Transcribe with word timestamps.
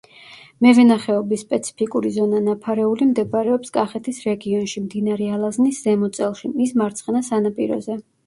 მევენახეობის 0.65 1.41
სპეციფიკური 1.43 2.11
ზონა 2.15 2.39
„ნაფარეული“ 2.45 3.07
მდებარეობს 3.11 3.75
კახეთის 3.77 4.21
რეგიონში, 4.29 4.83
მდინარე 4.87 5.29
ალაზნის 5.37 5.83
ზემო 5.89 6.11
წელში, 6.19 6.53
მის 6.57 6.73
მარცხენა 6.83 7.23
სანაპიროზე. 7.29 8.01